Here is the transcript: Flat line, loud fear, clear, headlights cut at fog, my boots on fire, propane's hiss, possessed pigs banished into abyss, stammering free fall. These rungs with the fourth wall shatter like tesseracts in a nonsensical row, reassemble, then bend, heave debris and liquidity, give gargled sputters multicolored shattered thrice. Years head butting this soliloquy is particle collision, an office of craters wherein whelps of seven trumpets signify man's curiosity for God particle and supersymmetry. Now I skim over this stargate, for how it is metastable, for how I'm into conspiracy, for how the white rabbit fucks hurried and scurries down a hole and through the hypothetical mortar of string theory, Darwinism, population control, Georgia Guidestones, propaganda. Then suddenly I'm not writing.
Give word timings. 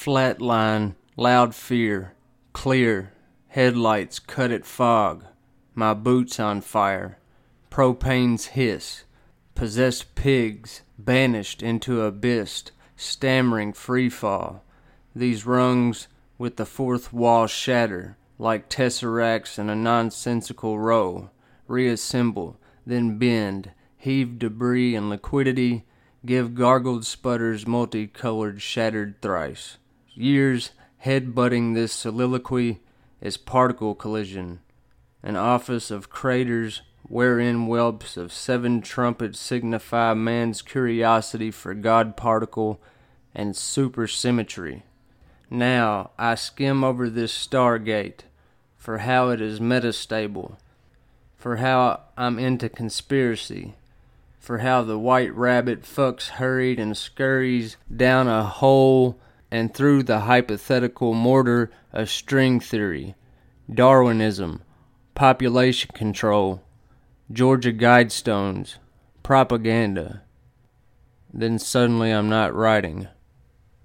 Flat 0.00 0.40
line, 0.40 0.94
loud 1.16 1.56
fear, 1.56 2.14
clear, 2.52 3.12
headlights 3.48 4.20
cut 4.20 4.52
at 4.52 4.64
fog, 4.64 5.24
my 5.74 5.92
boots 5.92 6.38
on 6.38 6.60
fire, 6.60 7.18
propane's 7.68 8.46
hiss, 8.46 9.02
possessed 9.56 10.14
pigs 10.14 10.82
banished 10.96 11.64
into 11.64 12.00
abyss, 12.02 12.62
stammering 12.96 13.72
free 13.72 14.08
fall. 14.08 14.62
These 15.16 15.44
rungs 15.44 16.06
with 16.38 16.56
the 16.56 16.64
fourth 16.64 17.12
wall 17.12 17.48
shatter 17.48 18.16
like 18.38 18.70
tesseracts 18.70 19.58
in 19.58 19.68
a 19.68 19.74
nonsensical 19.74 20.78
row, 20.78 21.28
reassemble, 21.66 22.56
then 22.86 23.18
bend, 23.18 23.72
heave 23.96 24.38
debris 24.38 24.94
and 24.94 25.10
liquidity, 25.10 25.84
give 26.24 26.54
gargled 26.54 27.04
sputters 27.04 27.66
multicolored 27.66 28.62
shattered 28.62 29.20
thrice. 29.20 29.76
Years 30.18 30.72
head 30.96 31.32
butting 31.32 31.74
this 31.74 31.92
soliloquy 31.92 32.80
is 33.20 33.36
particle 33.36 33.94
collision, 33.94 34.58
an 35.22 35.36
office 35.36 35.92
of 35.92 36.10
craters 36.10 36.82
wherein 37.04 37.68
whelps 37.68 38.16
of 38.16 38.32
seven 38.32 38.80
trumpets 38.80 39.38
signify 39.38 40.14
man's 40.14 40.60
curiosity 40.60 41.52
for 41.52 41.72
God 41.72 42.16
particle 42.16 42.80
and 43.32 43.54
supersymmetry. 43.54 44.82
Now 45.50 46.10
I 46.18 46.34
skim 46.34 46.82
over 46.82 47.08
this 47.08 47.32
stargate, 47.32 48.22
for 48.76 48.98
how 48.98 49.28
it 49.28 49.40
is 49.40 49.60
metastable, 49.60 50.56
for 51.36 51.58
how 51.58 52.00
I'm 52.16 52.40
into 52.40 52.68
conspiracy, 52.68 53.76
for 54.40 54.58
how 54.58 54.82
the 54.82 54.98
white 54.98 55.32
rabbit 55.32 55.82
fucks 55.82 56.26
hurried 56.26 56.80
and 56.80 56.96
scurries 56.96 57.76
down 57.96 58.26
a 58.26 58.42
hole 58.42 59.20
and 59.50 59.72
through 59.72 60.02
the 60.02 60.20
hypothetical 60.20 61.14
mortar 61.14 61.70
of 61.92 62.10
string 62.10 62.60
theory, 62.60 63.14
Darwinism, 63.72 64.62
population 65.14 65.90
control, 65.94 66.62
Georgia 67.30 67.72
Guidestones, 67.72 68.76
propaganda. 69.22 70.22
Then 71.32 71.58
suddenly 71.58 72.10
I'm 72.10 72.28
not 72.28 72.54
writing. 72.54 73.08